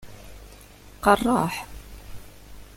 [1.03, 1.55] Qerreḥ?